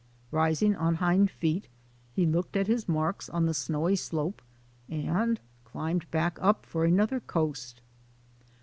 [0.31, 1.67] Rising on hind feet
[2.11, 4.41] he looked at his marks on the snowy slope
[4.89, 7.81] and climbed back up for another coast.